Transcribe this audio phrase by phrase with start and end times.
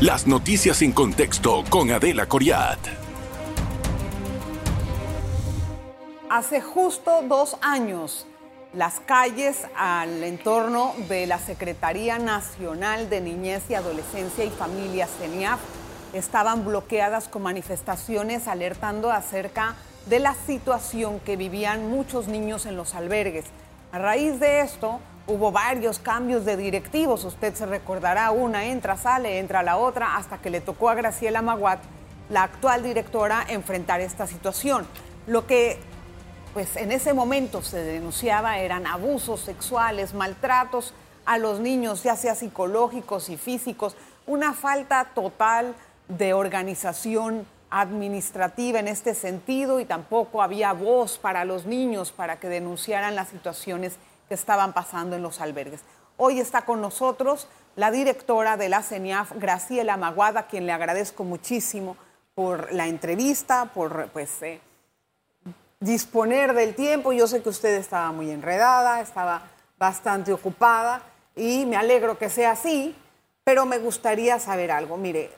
[0.00, 2.78] Las noticias en contexto con Adela Coriat.
[6.30, 8.26] Hace justo dos años,
[8.72, 15.60] las calles al entorno de la Secretaría Nacional de Niñez y Adolescencia y Familia, CENIAF,
[16.14, 19.74] estaban bloqueadas con manifestaciones alertando acerca
[20.06, 23.44] de la situación que vivían muchos niños en los albergues.
[23.92, 27.24] A raíz de esto, hubo varios cambios de directivos.
[27.24, 31.42] Usted se recordará, una entra, sale, entra la otra, hasta que le tocó a Graciela
[31.42, 31.80] Maguat,
[32.30, 34.86] la actual directora, enfrentar esta situación.
[35.26, 35.78] Lo que
[36.56, 40.94] pues en ese momento se denunciaba eran abusos sexuales, maltratos
[41.26, 43.94] a los niños, ya sea psicológicos y físicos,
[44.26, 45.74] una falta total
[46.08, 52.48] de organización administrativa en este sentido y tampoco había voz para los niños para que
[52.48, 53.96] denunciaran las situaciones
[54.28, 55.80] que estaban pasando en los albergues.
[56.16, 61.96] Hoy está con nosotros la directora de la CENIAF, Graciela Maguada, quien le agradezco muchísimo
[62.34, 64.60] por la entrevista, por pues, eh,
[65.80, 67.12] disponer del tiempo.
[67.12, 69.42] Yo sé que usted estaba muy enredada, estaba
[69.78, 71.02] bastante ocupada
[71.34, 72.96] y me alegro que sea así,
[73.44, 74.96] pero me gustaría saber algo.
[74.96, 75.30] Mire,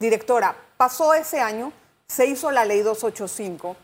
[0.00, 1.74] Directora, pasó ese año,
[2.06, 3.76] se hizo la ley 285,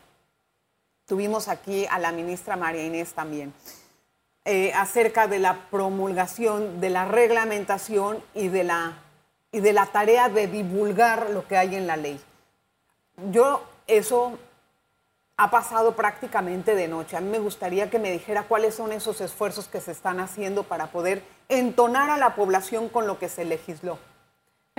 [1.05, 3.53] tuvimos aquí a la ministra María Inés también,
[4.49, 8.93] eh, acerca de la promulgación, de la reglamentación y de la,
[9.51, 12.17] y de la tarea de divulgar lo que hay en la ley.
[13.29, 14.39] Yo eso
[15.35, 17.17] ha pasado prácticamente de noche.
[17.17, 20.63] A mí me gustaría que me dijera cuáles son esos esfuerzos que se están haciendo
[20.63, 23.99] para poder entonar a la población con lo que se legisló.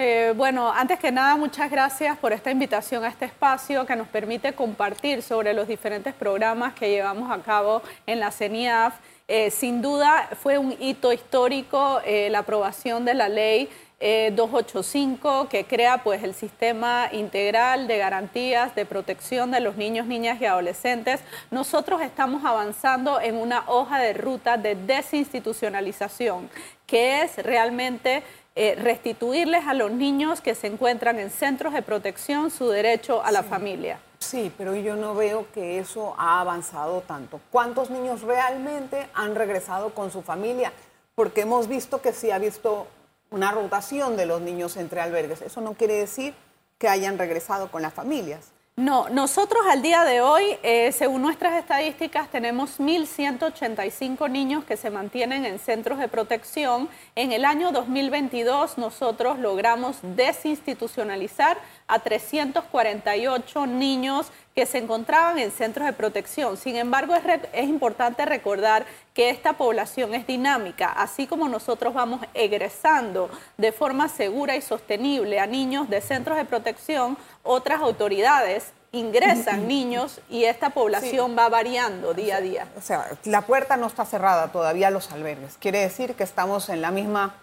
[0.01, 4.07] Eh, bueno, antes que nada, muchas gracias por esta invitación a este espacio que nos
[4.07, 8.95] permite compartir sobre los diferentes programas que llevamos a cabo en la CENIAF.
[9.27, 13.69] Eh, sin duda fue un hito histórico eh, la aprobación de la ley
[14.01, 20.41] 285 que crea pues el sistema integral de garantías de protección de los niños, niñas
[20.41, 21.21] y adolescentes.
[21.51, 26.49] Nosotros estamos avanzando en una hoja de ruta de desinstitucionalización
[26.87, 28.23] que es realmente
[28.61, 33.31] eh, restituirles a los niños que se encuentran en centros de protección su derecho a
[33.31, 34.01] la familia.
[34.19, 37.41] Sí, pero yo no veo que eso ha avanzado tanto.
[37.53, 40.73] ¿Cuántos niños realmente han regresado con su familia?
[41.15, 42.89] Porque hemos visto que sí ha visto
[43.31, 45.41] una rotación de los niños entre albergues.
[45.43, 46.35] Eso no quiere decir
[46.79, 48.51] que hayan regresado con las familias.
[48.79, 54.89] No, nosotros al día de hoy, eh, según nuestras estadísticas, tenemos 1.185 niños que se
[54.89, 56.89] mantienen en centros de protección.
[57.17, 65.87] En el año 2022 nosotros logramos desinstitucionalizar a 348 niños que se encontraban en centros
[65.87, 66.57] de protección.
[66.57, 72.23] Sin embargo, es, es, importante recordar que esta población es dinámica, así como nosotros vamos
[72.35, 79.69] egresando de forma segura y sostenible a niños de centros de protección, otras autoridades ingresan
[79.69, 82.67] niños y esta población va variando día a día.
[82.77, 85.57] O sea, la puerta no está cerrada todavía a los albergues.
[85.61, 87.37] Quiere decir que estamos en la misma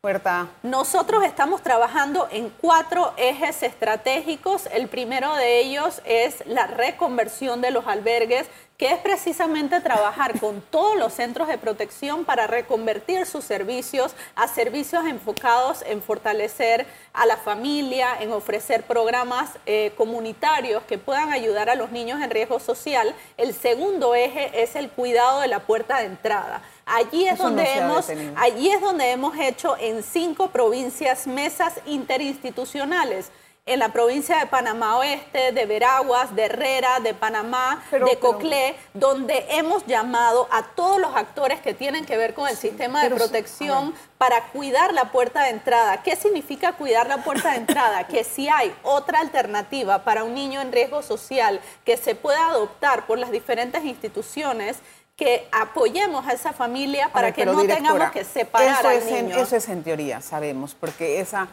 [0.00, 0.48] puerta.
[0.62, 4.64] Nosotros estamos trabajando en cuatro ejes estratégicos.
[4.72, 8.48] El primero de ellos es la reconversión de los albergues
[8.80, 14.48] que es precisamente trabajar con todos los centros de protección para reconvertir sus servicios a
[14.48, 21.68] servicios enfocados en fortalecer a la familia, en ofrecer programas eh, comunitarios que puedan ayudar
[21.68, 23.14] a los niños en riesgo social.
[23.36, 26.62] El segundo eje es el cuidado de la puerta de entrada.
[26.86, 33.30] Allí es, donde hemos, allí es donde hemos hecho en cinco provincias mesas interinstitucionales
[33.70, 39.46] en la provincia de Panamá Oeste, de Veraguas, de Herrera, de Panamá, de Coclé, donde
[39.50, 43.94] hemos llamado a todos los actores que tienen que ver con el sistema de protección
[44.18, 46.02] para cuidar la puerta de entrada.
[46.02, 48.06] ¿Qué significa cuidar la puerta de entrada?
[48.08, 53.06] que si hay otra alternativa para un niño en riesgo social que se pueda adoptar
[53.06, 54.78] por las diferentes instituciones,
[55.14, 59.36] que apoyemos a esa familia para que no tengamos que separar al niño.
[59.36, 61.46] eso es en teoría, sabemos, porque esa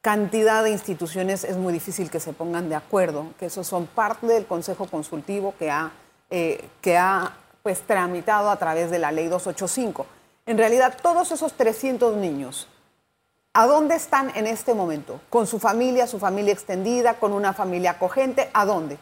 [0.00, 4.26] cantidad de instituciones es muy difícil que se pongan de acuerdo, que esos son parte
[4.26, 5.92] del Consejo Consultivo que ha,
[6.30, 10.06] eh, que ha pues, tramitado a través de la Ley 285.
[10.46, 12.68] En realidad, todos esos 300 niños,
[13.52, 15.20] ¿a dónde están en este momento?
[15.28, 18.48] ¿Con su familia, su familia extendida, con una familia acogente?
[18.54, 18.98] ¿A dónde?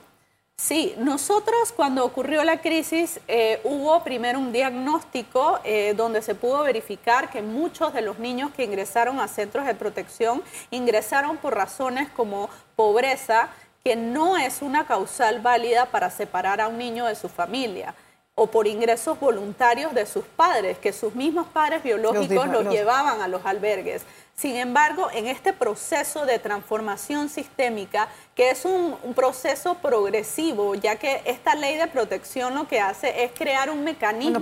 [0.59, 6.63] Sí, nosotros cuando ocurrió la crisis eh, hubo primero un diagnóstico eh, donde se pudo
[6.63, 12.09] verificar que muchos de los niños que ingresaron a centros de protección ingresaron por razones
[12.09, 13.51] como pobreza,
[13.85, 17.95] que no es una causal válida para separar a un niño de su familia.
[18.39, 23.29] o por ingresos voluntarios de sus padres, que sus mismos padres biológicos los, llevaban a
[23.29, 24.03] los albergues.
[24.39, 31.23] Sin embargo, en este proceso de transformación sistémica, que es un, proceso progresivo, ya que
[31.25, 34.39] esta ley de protección lo que hace es crear un mecanismo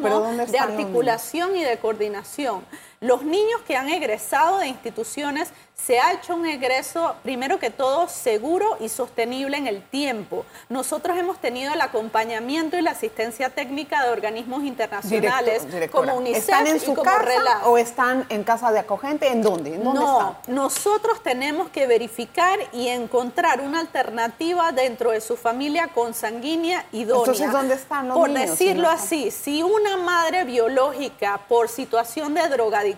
[0.49, 2.65] de articulación y de coordinación.
[3.05, 8.09] Los niños que han egresado de instituciones se ha hecho un egreso, primero que todo,
[8.09, 10.47] seguro y sostenible en el tiempo.
[10.71, 16.67] Nosotros hemos tenido el acompañamiento y la asistencia técnica de organismos internacionales como UNICEF ¿Están
[16.67, 19.29] en su casa o están en casa de acogente?
[19.29, 19.77] ¿En dónde?
[19.77, 27.21] no, nosotros tenemos que verificar y encontrar una alternativa dentro de su familia consanguínea idónea.
[27.21, 32.94] Entonces, ¿dónde están los Por decirlo así, si una madre biológica por situación de drogadicción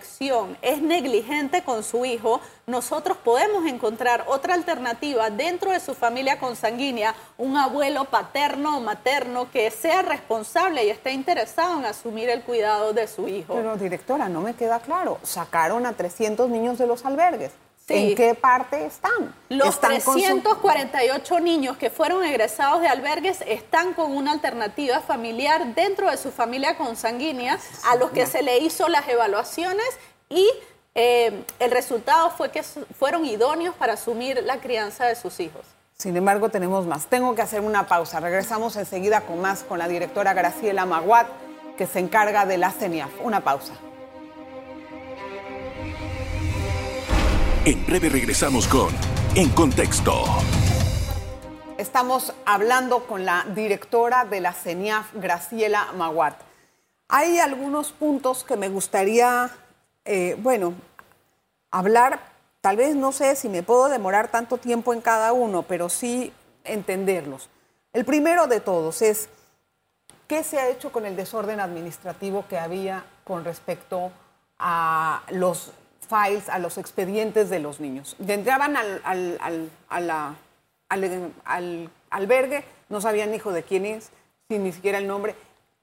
[0.62, 7.14] es negligente con su hijo, nosotros podemos encontrar otra alternativa dentro de su familia consanguínea,
[7.38, 12.92] un abuelo paterno o materno que sea responsable y esté interesado en asumir el cuidado
[12.92, 13.54] de su hijo.
[13.54, 17.52] Pero directora, no me queda claro, sacaron a 300 niños de los albergues.
[17.88, 19.32] ¿En qué parte están?
[19.48, 26.16] Los 348 niños que fueron egresados de albergues están con una alternativa familiar dentro de
[26.16, 29.86] su familia consanguínea a los que se le hizo las evaluaciones
[30.28, 30.50] y
[30.96, 35.62] eh, el resultado fue que fueron idóneos para asumir la crianza de sus hijos.
[35.96, 37.06] Sin embargo, tenemos más.
[37.06, 38.18] Tengo que hacer una pausa.
[38.18, 41.28] Regresamos enseguida con más con la directora Graciela Maguat,
[41.78, 43.10] que se encarga de la CENIAF.
[43.22, 43.72] Una pausa.
[47.66, 48.94] En breve regresamos con
[49.34, 50.22] En Contexto.
[51.78, 56.40] Estamos hablando con la directora de la CENIAF, Graciela Maguat.
[57.08, 59.50] Hay algunos puntos que me gustaría
[60.04, 60.74] eh, bueno,
[61.72, 62.20] hablar,
[62.60, 66.32] tal vez no sé si me puedo demorar tanto tiempo en cada uno, pero sí
[66.62, 67.48] entenderlos.
[67.92, 69.28] El primero de todos es,
[70.28, 74.12] ¿qué se ha hecho con el desorden administrativo que había con respecto
[74.56, 75.72] a los
[76.06, 78.16] files, a los expedientes de los niños?
[78.26, 79.70] Entraban al, al,
[80.88, 84.10] al, albergue, no sabían hijo de quién es,
[84.48, 85.34] sin ni siquiera el nombre.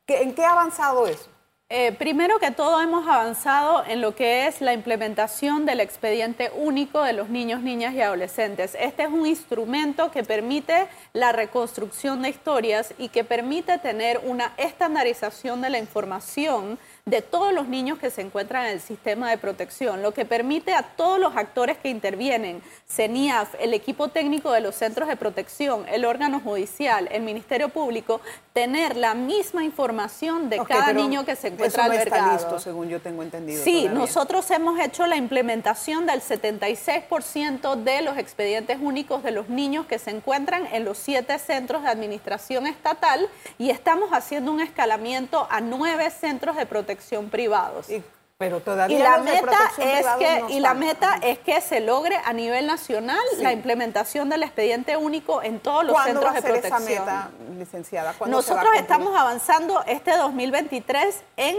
[0.08, 1.30] ¿En qué ha avanzado eso?
[1.76, 7.02] Eh, primero que todo hemos avanzado en lo que es la implementación del expediente único
[7.02, 8.78] de los niños, niñas y adolescentes.
[8.80, 14.54] Este es un instrumento que permite la reconstrucción de historias y que permite tener una
[14.58, 19.38] estandarización de la información de todos los niños que se encuentran en el sistema de
[19.38, 24.62] protección, lo que permite a todos los actores que intervienen, CENIAF, el equipo técnico de
[24.62, 28.22] los centros de protección, el órgano judicial, el Ministerio Público,
[28.54, 32.88] tener la misma información de cada niño que se encuentra eso no Está listo, según
[32.88, 33.62] yo tengo entendido.
[33.62, 39.86] Sí, nosotros hemos hecho la implementación del 76% de los expedientes únicos de los niños
[39.88, 43.28] que se encuentran en los siete centros de administración estatal
[43.58, 46.93] y estamos haciendo un escalamiento a nueve centros de protección
[47.30, 47.90] privados.
[47.90, 48.04] Y,
[48.38, 52.34] pero todavía y la meta es que y la meta es que se logre a
[52.34, 56.84] nivel nacional la implementación del expediente único en todos los centros de protección.
[56.84, 58.16] Esa meta, licenciada?
[58.26, 61.56] Nosotros estamos avanzando este 2023 en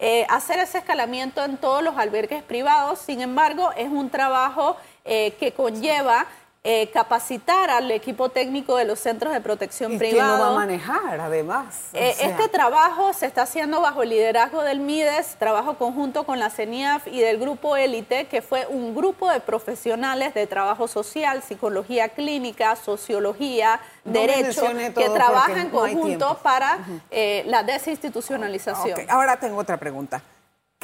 [0.00, 2.98] eh, hacer ese escalamiento en todos los albergues privados.
[2.98, 6.26] Sin embargo, es un trabajo eh, que conlleva
[6.66, 10.30] eh, capacitar al equipo técnico de los centros de protección ¿Y privada.
[10.30, 11.90] ¿Quién lo va a manejar, además?
[11.92, 16.48] Eh, este trabajo se está haciendo bajo el liderazgo del MIDES, trabajo conjunto con la
[16.48, 22.08] CENIAF y del Grupo Élite, que fue un grupo de profesionales de trabajo social, psicología
[22.08, 26.78] clínica, sociología, derecho, que trabajan en conjunto para
[27.10, 29.00] eh, la desinstitucionalización.
[29.10, 30.22] Ahora tengo otra pregunta.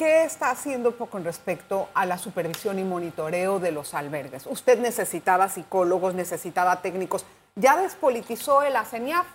[0.01, 4.47] ¿Qué está haciendo con respecto a la supervisión y monitoreo de los albergues?
[4.47, 7.23] Usted necesitaba psicólogos, necesitaba técnicos.
[7.55, 9.27] ¿Ya despolitizó el ASENIAF?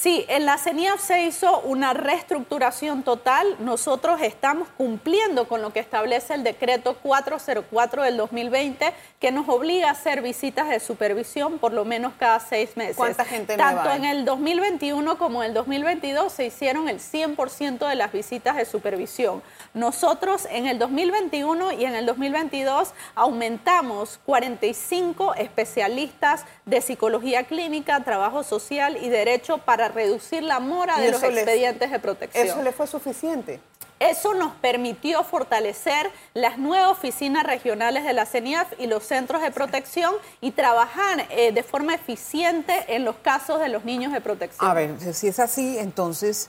[0.00, 3.56] Sí, en la CENIAF se hizo una reestructuración total.
[3.58, 9.88] Nosotros estamos cumpliendo con lo que establece el decreto 404 del 2020, que nos obliga
[9.88, 12.96] a hacer visitas de supervisión por lo menos cada seis meses.
[12.96, 17.94] ¿Cuánta gente Tanto en el 2021 como en el 2022 se hicieron el 100% de
[17.94, 19.42] las visitas de supervisión.
[19.74, 28.42] Nosotros en el 2021 y en el 2022 aumentamos 45 especialistas de psicología clínica, trabajo
[28.42, 32.46] social y derecho para para reducir la mora de los expedientes de protección.
[32.46, 33.60] ¿Eso le fue suficiente?
[34.00, 39.50] Eso nos permitió fortalecer las nuevas oficinas regionales de la CENIAF y los centros de
[39.50, 44.66] protección y trabajar eh, de forma eficiente en los casos de los niños de protección.
[44.66, 46.48] A ver, si es así, entonces,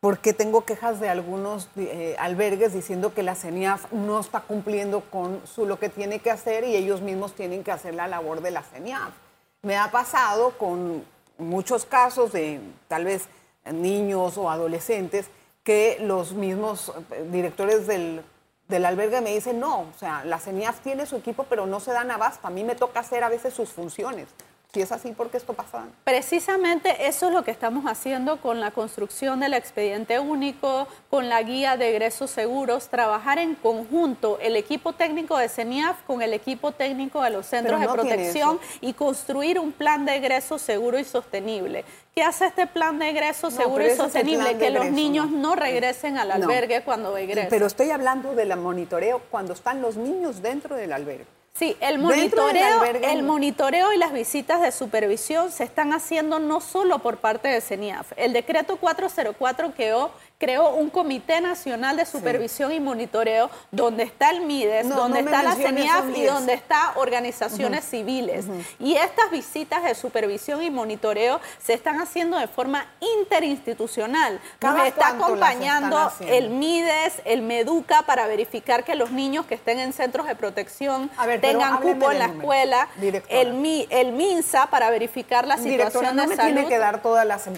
[0.00, 5.02] ¿por qué tengo quejas de algunos eh, albergues diciendo que la CENIAF no está cumpliendo
[5.02, 8.40] con su, lo que tiene que hacer y ellos mismos tienen que hacer la labor
[8.40, 9.12] de la CENIAF?
[9.60, 11.04] Me ha pasado con
[11.38, 13.28] muchos casos de tal vez
[13.72, 15.28] niños o adolescentes
[15.64, 18.22] que los mismos eh, directores del,
[18.68, 21.92] del albergue me dicen, no, o sea, la CENIAF tiene su equipo, pero no se
[21.92, 22.46] dan abasto.
[22.46, 24.28] A mí me toca hacer a veces sus funciones.
[24.76, 25.86] Si es así, ¿por qué esto pasa?
[26.04, 31.42] Precisamente eso es lo que estamos haciendo con la construcción del expediente único, con la
[31.42, 36.72] guía de egresos seguros, trabajar en conjunto el equipo técnico de CENIAF con el equipo
[36.72, 41.86] técnico de los centros de protección y construir un plan de egreso seguro y sostenible.
[42.14, 44.58] ¿Qué hace este plan de egreso seguro y sostenible?
[44.58, 47.48] Que los niños no, regresen al albergue cuando egresen.
[47.48, 51.35] Pero estoy hablando del monitoreo cuando están los niños dentro del albergue.
[51.58, 56.98] Sí, el monitoreo, el monitoreo y las visitas de supervisión se están haciendo no solo
[56.98, 58.12] por parte de CENIAF.
[58.16, 64.42] El decreto 404 quedó creó un Comité Nacional de Supervisión y Monitoreo donde está el
[64.42, 68.46] MIDES, donde está la CENIAF y donde está organizaciones civiles.
[68.78, 72.86] Y estas visitas de supervisión y monitoreo se están haciendo de forma
[73.18, 74.40] interinstitucional.
[74.60, 79.92] Nos está acompañando el MIDES, el MEDUCA para verificar que los niños que estén en
[79.92, 82.88] centros de protección tengan cupo en la escuela,
[83.28, 87.48] el, el MINSA para verificar la situación no me tiene que dar todas las...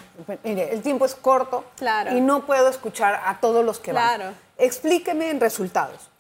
[0.45, 2.17] Mire, el tiempo es corto claro.
[2.17, 4.35] y no puedo escuchar a todos los que van.
[4.57, 6.11] Explíqueme en resultados.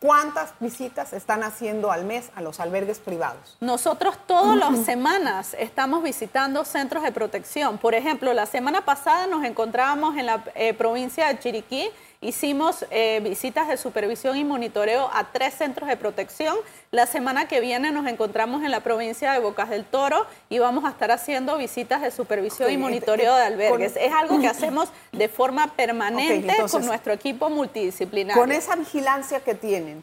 [0.00, 3.56] ¿Cuántas visitas están haciendo al mes a los albergues privados?
[3.60, 7.78] Nosotros todas las semanas estamos visitando centros de protección.
[7.78, 11.90] Por ejemplo, la semana pasada nos encontrábamos en la eh, provincia de Chiriquí
[12.24, 16.56] Hicimos eh, visitas de supervisión y monitoreo a tres centros de protección.
[16.90, 20.86] La semana que viene nos encontramos en la provincia de Bocas del Toro y vamos
[20.86, 23.96] a estar haciendo visitas de supervisión y monitoreo de albergues.
[23.96, 28.40] Es algo que hacemos de forma permanente con nuestro equipo multidisciplinario.
[28.40, 30.02] Con esa vigilancia que tienen,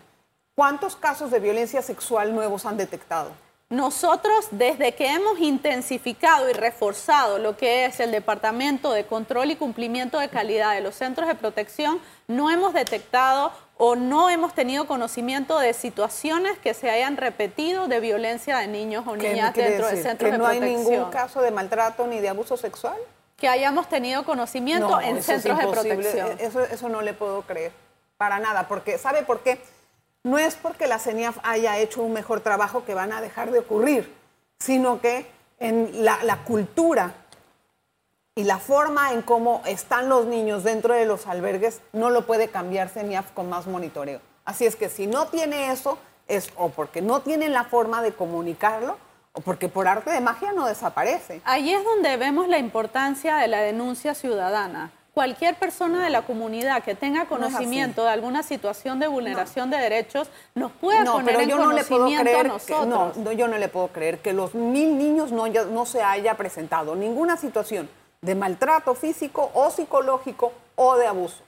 [0.54, 3.32] ¿cuántos casos de violencia sexual nuevos han detectado?
[3.72, 9.56] Nosotros, desde que hemos intensificado y reforzado lo que es el Departamento de Control y
[9.56, 14.88] Cumplimiento de Calidad de los centros de protección, no hemos detectado o no hemos tenido
[14.88, 20.04] conocimiento de situaciones que se hayan repetido de violencia de niños o niñas dentro de
[20.04, 20.40] centros de protección.
[20.40, 22.98] no hay ningún caso de maltrato ni de abuso sexual?
[23.38, 26.38] Que hayamos tenido conocimiento en centros de protección.
[26.40, 27.72] Eso, eso no le puedo creer,
[28.18, 29.62] para nada, porque ¿sabe por qué?
[30.24, 33.60] No es porque la CENIAF haya hecho un mejor trabajo que van a dejar de
[33.60, 34.14] ocurrir,
[34.60, 35.26] sino que
[35.60, 37.14] en la, cultura
[38.36, 42.50] y la forma en cómo están los niños dentro de los albergues no lo puede
[42.50, 44.22] cambiar CENIAF con más monitoreo.
[44.46, 45.98] Así es que si no tiene eso,
[46.28, 48.98] es o porque no tienen la forma de comunicarlo
[49.34, 51.42] o porque por arte de magia no desaparece.
[51.46, 56.84] Ahí es donde vemos la importancia de la denuncia ciudadana cualquier persona de la comunidad
[56.84, 62.40] que tenga conocimiento de alguna situación de vulneración de derechos nos puede poner en conocimiento
[62.40, 63.18] a nosotros.
[63.18, 66.96] no, yo no le puedo creer que los mil niños no, no se haya presentado
[66.96, 67.88] ninguna situación
[68.20, 71.44] de maltrato físico o psicológico o de abuso.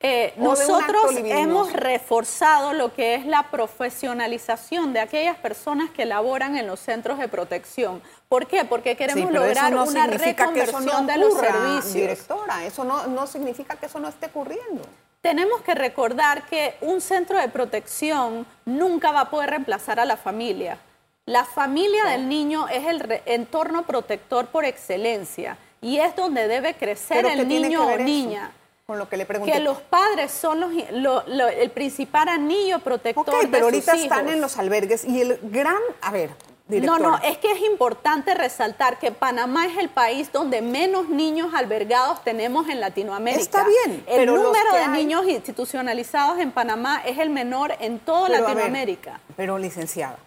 [0.00, 6.66] Eh, nosotros hemos reforzado lo que es la profesionalización de aquellas personas que laboran en
[6.66, 8.00] los centros de protección.
[8.28, 8.64] ¿Por qué?
[8.64, 11.94] Porque queremos lograr una reconversión de los servicios.
[11.94, 14.82] Directora, eso no, no significa que eso no esté ocurriendo.
[15.20, 20.16] Tenemos que recordar que un centro de protección nunca va a poder reemplazar a la
[20.16, 20.78] familia.
[21.26, 27.26] La familia del niño es el entorno protector por excelencia y es donde debe crecer
[27.26, 28.52] el niño o niña
[28.86, 29.52] con lo que le pregunté.
[29.52, 34.56] Que los padres son los, el principal anillo protector okay, pero ahorita están en los
[34.56, 36.30] albergues y el gran, a ver,
[36.68, 41.54] No, no, es que es importante resaltar que Panamá es el país donde menos niños
[41.54, 43.42] albergados tenemos en Latinoamérica.
[43.42, 44.04] Está bien.
[44.06, 49.20] El número de niños institucionalizados en Panamá es el menor en toda Latinoamérica.
[49.34, 50.18] pero licenciada,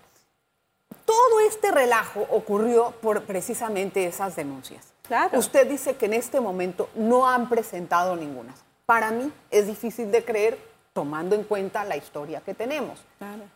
[1.05, 4.88] todo este relajo ocurrió por precisamente esas denuncias.
[5.33, 8.55] Usted dice que en este momento no han presentado ninguna.
[8.86, 13.00] Para mí es difícil de creer tomando en cuenta la historia que tenemos.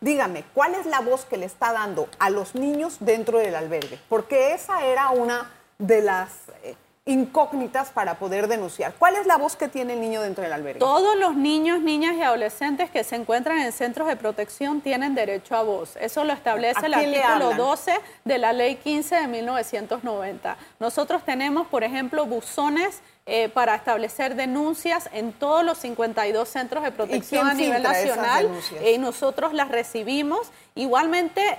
[0.00, 3.98] Dígame, ¿cuál es la voz que le está dando a los niños dentro del albergue?
[4.08, 6.30] Porque esa era una de las
[6.62, 6.74] eh,
[7.04, 8.94] incógnitas para poder denunciar.
[8.98, 10.80] ¿Cuál es la voz que tiene el niño dentro del albergue?
[10.80, 15.56] Todos los niños, niñas y adolescentes que se encuentran en centros de protección tienen derecho
[15.56, 15.96] a voz.
[15.96, 17.92] Eso lo establece el artículo 12
[18.24, 20.56] de la Ley 15 de 1990.
[20.80, 26.92] Nosotros tenemos, por ejemplo, buzones eh, para establecer denuncias en todos los 52 centros de
[26.92, 28.48] protección a nivel nacional
[28.84, 30.52] y nosotros las recibimos.
[30.76, 31.58] Igualmente,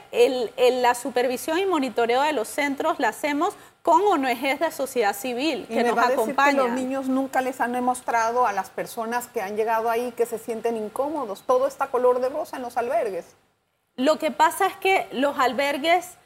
[0.82, 5.84] la supervisión y monitoreo de los centros la hacemos con ONGs de sociedad civil que
[5.84, 6.56] nos acompañan.
[6.56, 10.38] los niños nunca les han demostrado a las personas que han llegado ahí que se
[10.40, 11.44] sienten incómodos.
[11.46, 13.26] Todo está color de rosa en los albergues.
[13.98, 16.18] Lo que pasa es que los albergues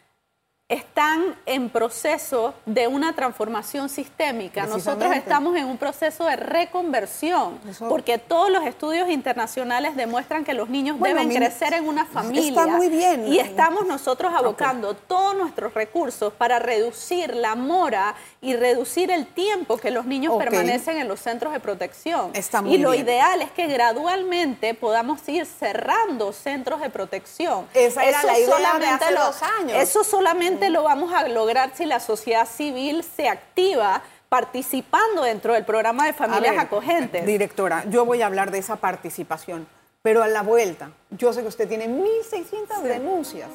[0.72, 4.66] están en proceso de una transformación sistémica.
[4.66, 7.60] Nosotros estamos en un proceso de reconversión,
[7.90, 12.50] porque todos los estudios internacionales demuestran que los niños deben crecer en una familia.
[12.50, 13.28] Está muy bien.
[13.28, 19.76] Y estamos nosotros abocando todos nuestros recursos para reducir la mora y reducir el tiempo
[19.78, 22.32] que los niños permanecen en los centros de protección.
[22.34, 27.68] Está muy y lo ideal es que gradualmente podamos ir cerrando centros de protección.
[27.74, 29.78] Esa era la idea de hace dos años.
[29.78, 35.66] Eso solamente lo vamos a lograr si la sociedad civil se activa participando dentro del
[35.66, 37.26] programa de familias acogentes.
[37.26, 39.68] Directora, yo voy a hablar de esa participación,
[40.02, 43.50] pero a la vuelta, yo sé que usted tiene 1.600 denuncias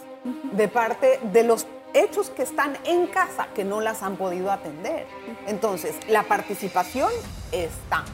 [0.52, 5.06] de parte de los hechos que están en casa que no las han podido atender.
[5.46, 7.10] Entonces, la participación
[7.52, 8.04] está.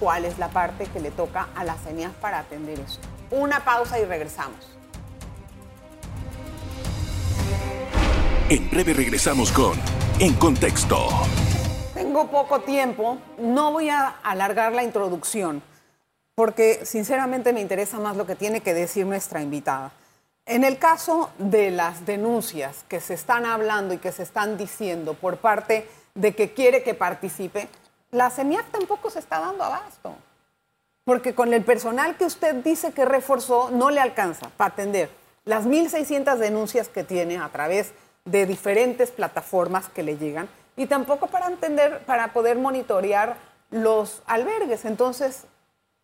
[0.00, 3.00] ¿Cuál es la parte que le toca a las CENIAS para atender eso?
[3.30, 4.77] Una pausa y regresamos.
[8.50, 9.78] En breve regresamos con
[10.18, 11.06] En Contexto.
[11.92, 15.62] Tengo poco tiempo, no voy a alargar la introducción,
[16.34, 19.92] porque sinceramente me interesa más lo que tiene que decir nuestra invitada.
[20.46, 25.12] En el caso de las denuncias que se están hablando y que se están diciendo
[25.12, 27.68] por parte de que quiere que participe,
[28.12, 30.14] la CENIAC tampoco se está dando abasto.
[31.04, 35.10] Porque con el personal que usted dice que reforzó, no le alcanza para atender
[35.44, 40.86] las 1.600 denuncias que tiene a través de de diferentes plataformas que le llegan y
[40.86, 43.36] tampoco para entender, para poder monitorear
[43.70, 44.84] los albergues.
[44.84, 45.44] Entonces,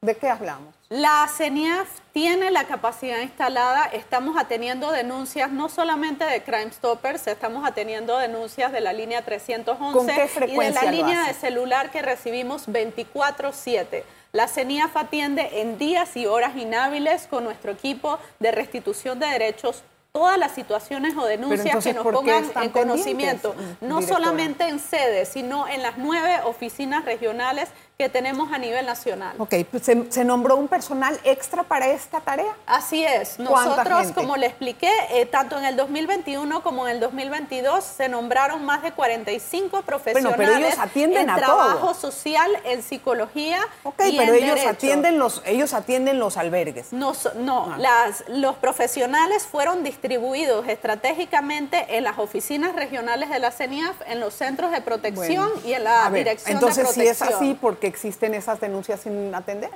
[0.01, 0.75] ¿de qué hablamos?
[0.89, 7.67] La CENIAF tiene la capacidad instalada, estamos atendiendo denuncias no solamente de Crime Stoppers, estamos
[7.67, 14.05] atendiendo denuncias de la línea 311 y de la línea de celular que recibimos 24/7.
[14.33, 19.85] La CENIAF atiende en días y horas inhábiles con nuestro equipo de restitución de derechos
[20.17, 25.67] todas las situaciones o denuncias que nos pongan en conocimiento, no solamente en sede, sino
[25.67, 29.37] en las nueve oficinas regionales que tenemos a nivel nacional.
[29.39, 32.53] Ok, pues ¿se, nombró un personal extra para esta tarea?
[32.67, 33.39] Así es.
[33.39, 38.65] Nosotros, como le expliqué, eh, tanto en el 2021 como en el 2022 se nombraron
[38.65, 44.61] más de 45 profesionales pero ellos atienden en trabajo social, en psicología Ok, pero ellos
[44.67, 46.93] atienden los ellos atienden los albergues.
[46.93, 47.77] No, no, ah.
[47.79, 54.35] las, los profesionales fueron distribuidos estratégicamente en las oficinas regionales de la CENIAF, en los
[54.35, 56.87] centros de protección y en la dirección de protección.
[56.87, 59.71] Entonces, si es así, ¿por existen esas denuncias sin atender?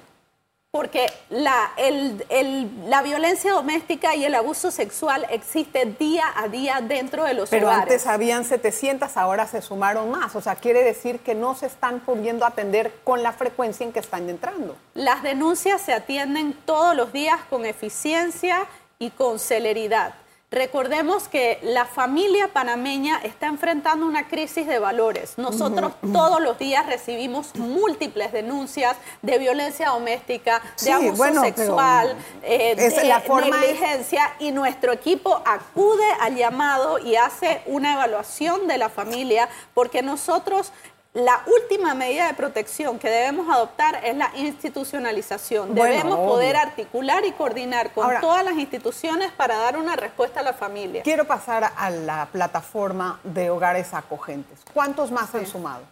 [0.70, 1.72] Porque la,
[2.86, 7.66] la violencia doméstica y el abuso sexual existe día a día dentro de los Pero
[7.68, 7.84] hogares.
[7.84, 10.36] Pero antes habían 700, ahora se sumaron más.
[10.36, 14.00] O sea, quiere decir que no se están pudiendo atender con la frecuencia en que
[14.00, 14.76] están entrando.
[14.94, 18.66] Las denuncias se atienden todos los días con eficiencia
[18.98, 20.14] y con celeridad.
[20.50, 25.36] Recordemos que la familia panameña está enfrentando una crisis de valores.
[25.36, 33.50] Nosotros todos los días recibimos múltiples denuncias de violencia doméstica, de abuso sexual, eh, de
[33.50, 40.00] negligencia y nuestro equipo acude al llamado y hace una evaluación de la familia porque
[40.00, 40.72] nosotros
[41.14, 45.74] la última medida de protección que debemos adoptar es la institucionalización.
[45.74, 50.52] debemos poder articular y coordinar con todas las instituciones para dar una respuesta a la
[50.52, 51.02] familia.
[51.02, 54.60] Quiero pasar a la plataforma de hogares acogentes.
[54.72, 55.82] ¿Cuántos más han sumado?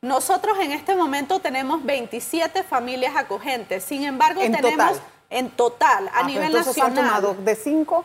[0.00, 3.84] Nosotros en este momento tenemos 27 familias acogentes.
[3.84, 4.98] Sin embargo, tenemos
[5.30, 6.98] en total a ah, nivel entonces nacional.
[6.98, 8.04] Han sumado de 5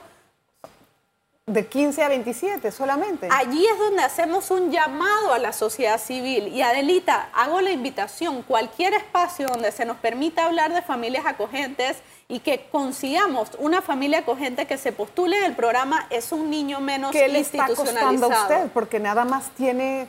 [1.50, 3.28] de 15 a 27 solamente.
[3.32, 6.48] Allí es donde hacemos un llamado a la sociedad civil.
[6.50, 11.98] Y Adelita, hago la invitación, cualquier espacio donde se nos permita hablar de familias acogentes
[12.28, 16.80] y que consigamos una familia acogente que se postule en el programa es un niño
[16.80, 18.70] menos ¿Qué le está costando a usted?
[18.72, 20.08] Porque nada más tiene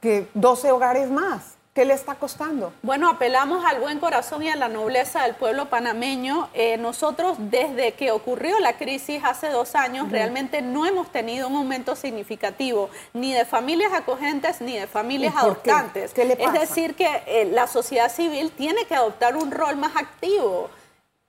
[0.00, 1.54] que 12 hogares más.
[1.74, 2.72] ¿Qué le está costando?
[2.82, 6.48] Bueno, apelamos al buen corazón y a la nobleza del pueblo panameño.
[6.54, 11.56] Eh, nosotros, desde que ocurrió la crisis hace dos años, realmente no hemos tenido un
[11.56, 16.12] aumento significativo, ni de familias acogentes ni de familias adoptantes.
[16.16, 20.70] Es decir, que eh, la sociedad civil tiene que adoptar un rol más activo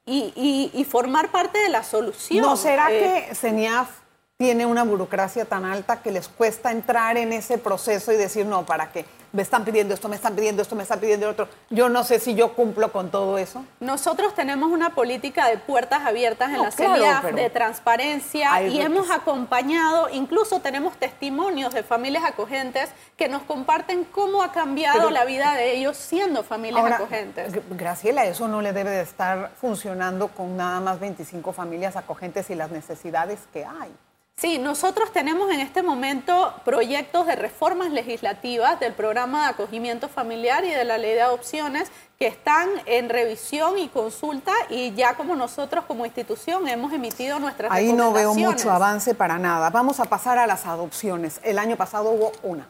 [0.05, 2.45] y, formar parte de la solución.
[2.45, 4.04] ¿No será eh, que CENIAF
[4.37, 8.65] tiene una burocracia tan alta que les cuesta entrar en ese proceso y decir, no,
[8.65, 9.05] ¿para qué?
[9.35, 11.49] me están pidiendo esto, me están pidiendo esto, me están pidiendo otro.
[11.69, 13.65] Yo no sé si yo cumplo con todo eso.
[13.81, 20.07] Nosotros tenemos una política de puertas abiertas en la claro, de transparencia y hemos acompañado,
[20.09, 25.75] incluso tenemos testimonios de familias acogentes que nos comparten cómo ha cambiado la vida de
[25.75, 27.53] ellos siendo familias acogentes.
[27.71, 32.55] Graciela, eso no le debe de estar funcionando con nada más 25 familias acogentes y
[32.55, 33.93] las necesidades que hay.
[34.37, 40.65] Sí, nosotros tenemos en este momento proyectos de reformas legislativas del programa de acogimiento familiar
[40.65, 45.37] y de la ley de adopciones que están en revisión y consulta y ya como
[45.37, 49.69] nosotros como institución hemos emitido nuestras Ahí no veo mucho avance para nada.
[49.69, 51.39] Vamos a pasar a las adopciones.
[51.41, 52.67] El año pasado hubo una.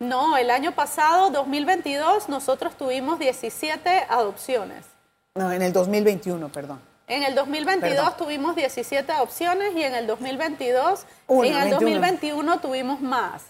[0.00, 4.84] No, el año pasado, 2022, nosotros tuvimos 17 adopciones.
[5.36, 6.89] No, en el 2021, perdón.
[7.10, 13.42] En el 2022 tuvimos 17 adopciones y en el 2022, en el 2021 tuvimos más.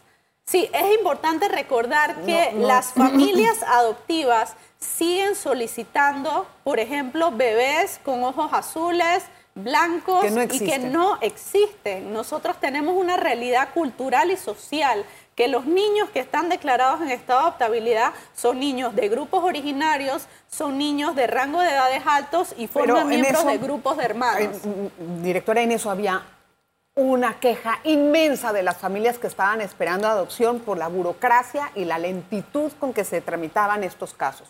[0.46, 8.50] Sí, es importante recordar que las familias adoptivas siguen solicitando, por ejemplo, bebés con ojos
[8.54, 12.14] azules, blancos y que no existen.
[12.14, 15.04] Nosotros tenemos una realidad cultural y social
[15.40, 20.26] que los niños que están declarados en estado de adoptabilidad son niños de grupos originarios,
[20.50, 24.58] son niños de rango de edades altos y forman miembros de grupos de hermanos.
[25.22, 26.22] Directora, en eso había
[26.94, 31.96] una queja inmensa de las familias que estaban esperando adopción por la burocracia y la
[31.96, 34.46] lentitud con que se tramitaban estos casos.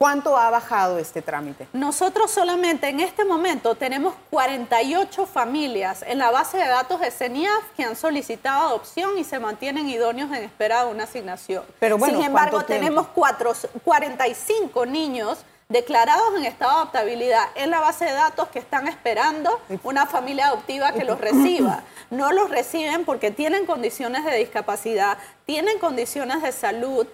[0.00, 1.66] ¿Cuánto ha bajado este trámite?
[1.72, 7.64] Nosotros solamente en este momento tenemos 48 familias en la base de datos de CENIAF
[7.76, 11.64] que han solicitado adopción y se mantienen idóneos en espera de una asignación.
[11.80, 18.06] Pero bueno, Sin embargo, tenemos 45 niños declarados en estado de adoptabilidad en la base
[18.06, 21.82] de datos que están esperando una familia adoptiva que los reciba.
[22.10, 27.06] No los reciben porque tienen condiciones de discapacidad, tienen condiciones de salud,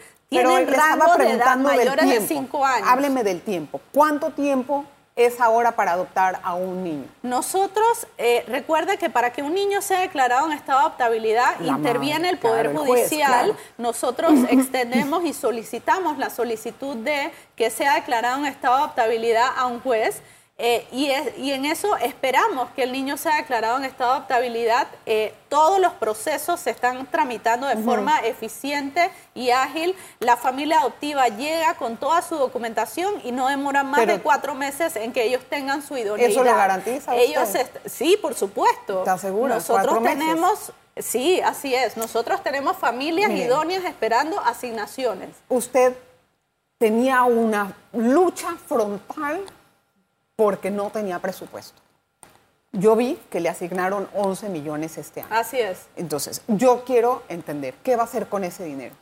[0.43, 2.89] tienen rango de edad mayores de 5 años.
[2.91, 3.81] Hábleme del tiempo.
[3.93, 4.85] ¿Cuánto tiempo
[5.17, 7.07] es ahora para adoptar a un niño?
[7.23, 12.31] Nosotros, eh, recuerde que para que un niño sea declarado en estado de adoptabilidad, interviene
[12.31, 13.57] el Poder Judicial.
[13.79, 19.67] Nosotros extendemos y solicitamos la solicitud de que sea declarado en estado de adoptabilidad a
[19.67, 20.21] un juez.
[20.57, 21.11] Eh, y,
[21.43, 24.87] y, en eso esperamos que el niño sea declarado en estado de adoptabilidad.
[25.05, 29.97] Eh, todos los procesos se están tramitando de forma eficiente y ágil.
[30.21, 34.95] La familia adoptiva llega con toda su documentación y no demora más de cuatro meses
[34.95, 36.31] en que ellos tengan su idoneidad.
[36.31, 37.49] ¿Eso lo garantiza ellos
[37.87, 39.01] Sí, por supuesto.
[39.01, 39.55] ¿Está seguro?
[39.55, 40.73] Nosotros tenemos...
[40.97, 41.97] Sí, así es.
[41.97, 45.31] Nosotros tenemos familias idóneas esperando asignaciones.
[45.49, 45.97] Usted
[46.79, 49.41] tenía una lucha frontal
[50.37, 51.81] porque no tenía presupuesto.
[52.73, 55.31] Yo vi que le asignaron 11 millones este año.
[55.31, 55.87] Así es.
[55.95, 58.97] Entonces, yo quiero entender, ¿qué va a hacer con ese dinero?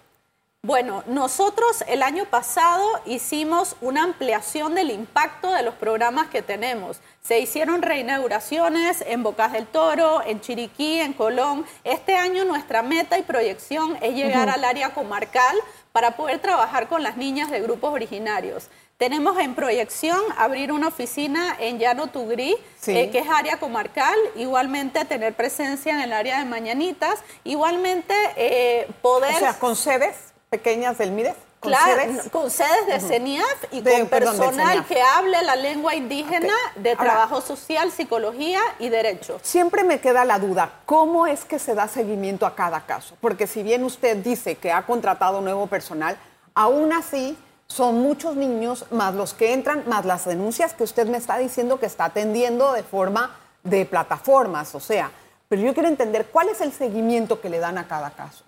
[0.64, 7.00] Bueno, nosotros el año pasado hicimos una ampliación del impacto de los programas que tenemos.
[7.20, 11.66] Se hicieron reinauguraciones en Bocas del Toro, en Chiriquí, en Colón.
[11.82, 15.56] Este año nuestra meta y proyección es llegar al área comarcal
[15.92, 18.68] para poder trabajar con las niñas de grupos originarios.
[18.96, 25.04] Tenemos en proyección abrir una oficina en Llano Tugrí, eh, que es área comarcal, igualmente
[25.04, 29.34] tener presencia en el área de Mañanitas, igualmente eh, poder...
[29.34, 30.14] O sea, con sedes
[30.50, 31.10] pequeñas del
[31.62, 37.40] Claro, con sedes de CENIAF y con personal que hable la lengua indígena de trabajo
[37.40, 39.38] social, psicología y derecho.
[39.42, 43.16] Siempre me queda la duda, ¿cómo es que se da seguimiento a cada caso?
[43.20, 46.16] Porque si bien usted dice que ha contratado nuevo personal,
[46.52, 51.16] aún así son muchos niños, más los que entran, más las denuncias que usted me
[51.16, 55.12] está diciendo que está atendiendo de forma de plataformas, o sea,
[55.48, 58.42] pero yo quiero entender cuál es el seguimiento que le dan a cada caso.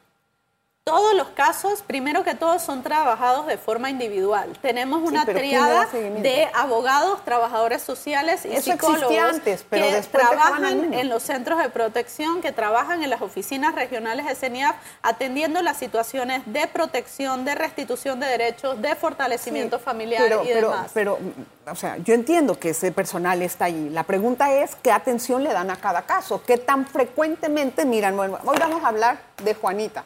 [0.86, 4.50] Todos los casos, primero que todo, son trabajados de forma individual.
[4.60, 11.08] Tenemos una triada de abogados, trabajadores sociales y Eso psicólogos antes, pero que trabajan en
[11.08, 16.42] los centros de protección, que trabajan en las oficinas regionales de CENIAF, atendiendo las situaciones
[16.44, 20.90] de protección, de restitución de derechos, de fortalecimiento familiar y demás.
[20.92, 21.18] Pero,
[21.66, 23.88] o sea, yo entiendo que ese personal está ahí.
[23.88, 28.18] La pregunta es qué atención le dan a cada caso, qué tan frecuentemente miran.
[28.18, 30.04] Bueno, hoy vamos a hablar de Juanita.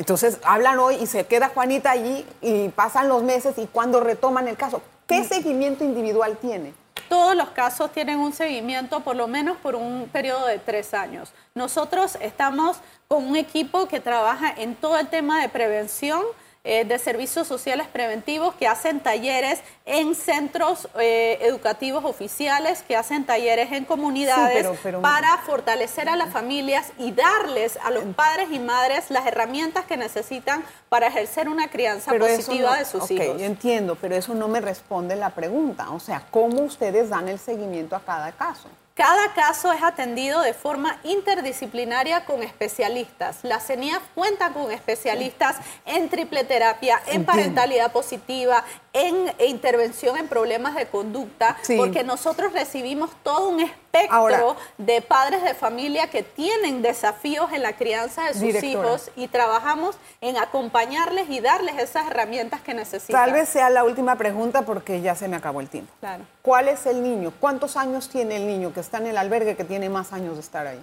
[0.00, 4.48] Entonces hablan hoy y se queda Juanita allí y pasan los meses y cuando retoman
[4.48, 5.24] el caso, ¿qué mm.
[5.28, 6.72] seguimiento individual tiene?
[7.10, 11.34] Todos los casos tienen un seguimiento por lo menos por un periodo de tres años.
[11.54, 16.22] Nosotros estamos con un equipo que trabaja en todo el tema de prevención,
[16.62, 23.24] eh, de servicios sociales preventivos que hacen talleres en centros eh, educativos oficiales, que hacen
[23.24, 24.66] talleres en comunidades
[25.00, 29.96] para fortalecer a las familias y darles a los padres y madres las herramientas que
[29.96, 33.40] necesitan para ejercer una crianza positiva de sus hijos.
[33.40, 35.90] Yo entiendo, pero eso no me responde la pregunta.
[35.92, 38.68] O sea, ¿cómo ustedes dan el seguimiento a cada caso?
[38.94, 43.38] Cada caso es atendido de forma interdisciplinaria con especialistas.
[43.42, 50.74] La CENIAF cuenta con especialistas en triple terapia, en parentalidad positiva, en intervención en problemas
[50.74, 51.76] de conducta, Sí.
[51.76, 54.42] porque nosotros recibimos todo un espectro Ahora-
[54.78, 58.70] de padres de familia que tienen desafíos en la crianza de sus Directora.
[58.70, 63.24] hijos y trabajamos en acompañarles y darles esas herramientas que necesitan.
[63.24, 65.92] Tal vez sea la última pregunta porque ya se me acabó el tiempo.
[66.00, 66.24] Claro.
[66.42, 67.32] ¿Cuál es el niño?
[67.38, 70.40] ¿Cuántos años tiene el niño que está en el albergue que tiene más años de
[70.40, 70.82] estar ahí?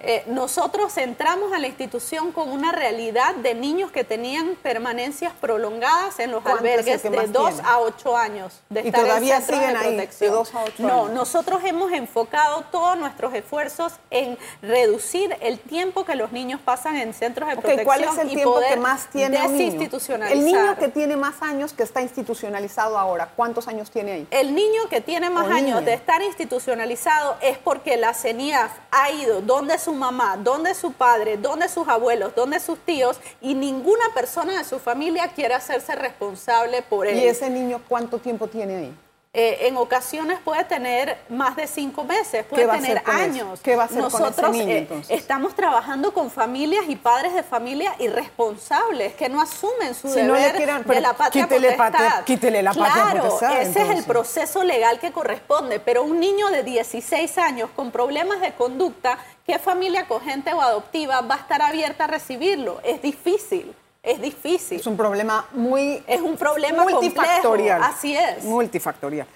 [0.00, 6.18] Eh, nosotros entramos a la institución con una realidad de niños que tenían permanencias prolongadas
[6.18, 7.68] en los ¿Cuánto es el albergues de más 2 tiene?
[7.68, 10.32] a 8 años de ¿Y estar en todavía centros siguen de ahí, de protección.
[10.34, 11.10] dos a ocho no, años?
[11.12, 17.14] nosotros hemos enfocado todos nuestros esfuerzos en reducir el tiempo que los niños pasan en
[17.14, 20.36] centros de Ok, protección ¿cuál es el y tiempo que más tiene desinstitucionalizar.
[20.36, 24.26] El niño que tiene más años que está institucionalizado ahora, ¿cuántos años tiene ahí?
[24.32, 25.80] El niño que tiene más O años niña.
[25.82, 31.36] de estar institucionalizado es porque la CENIAF ha ido donde su mamá, donde su padre,
[31.36, 36.82] donde sus abuelos, donde sus tíos y ninguna persona de su familia quiere hacerse responsable
[36.82, 37.18] por él.
[37.18, 38.94] ¿Y ese niño cuánto tiempo tiene ahí?
[39.36, 43.16] Eh, en ocasiones puede tener más de cinco meses, puede ¿Qué va a tener con
[43.16, 43.60] años.
[43.60, 47.34] ¿Qué va a hacer con ese Nosotros niño, eh, estamos trabajando con familias y padres
[47.34, 51.72] de familia irresponsables que no asumen su Si no le deber de la patria quítele
[51.72, 52.24] potestad.
[52.24, 56.50] quítele la patria claro, potestad, ese es el proceso legal que corresponde, pero un niño
[56.50, 61.60] de 16 años con problemas de conducta, ¿qué familia acogente o adoptiva va a estar
[61.60, 62.80] abierta a recibirlo?
[62.84, 64.78] Es difícil, es difícil.
[64.78, 67.78] Es un problema muy Es un problema multifactorial.
[67.80, 68.44] complejo, así es.
[68.44, 69.26] Multifactorial.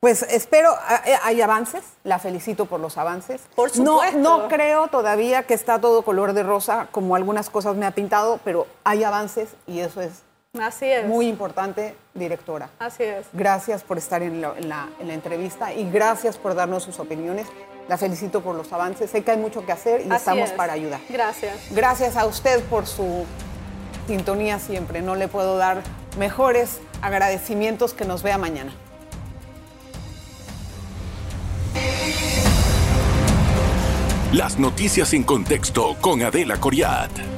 [0.00, 0.74] Pues espero,
[1.06, 3.40] eh, hay avances, la felicito por los avances.
[3.54, 4.18] Por No, supuesto.
[4.18, 8.38] no creo todavía que está todo color de rosa, como algunas cosas me ha pintado,
[8.44, 10.12] pero hay avances y eso es
[10.60, 11.06] Así es.
[11.06, 12.68] muy importante, directora.
[12.78, 13.26] Así es.
[13.32, 17.00] Gracias por estar en la, en la- en la entrevista y gracias por darnos sus
[17.00, 17.46] opiniones.
[17.88, 19.10] La felicito por los avances.
[19.10, 20.52] Sé que hay mucho que hacer y Así estamos es.
[20.56, 21.00] para ayudar.
[21.08, 21.54] Gracias.
[21.70, 23.24] Gracias a usted por su
[24.06, 25.02] sintonía siempre.
[25.02, 25.82] No le puedo dar
[26.18, 28.72] mejores agradecimientos que nos vea mañana.
[34.32, 37.33] Las noticias en contexto con Adela Coriat.